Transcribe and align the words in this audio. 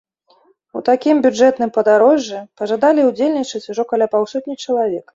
У 0.79 0.81
такім 0.87 1.19
бюджэтным 1.25 1.73
падарожжы 1.77 2.39
пажадалі 2.63 3.07
ўдзельнічаць 3.11 3.65
ужо 3.71 3.89
каля 3.97 4.13
паўсотні 4.19 4.61
чалавек. 4.63 5.07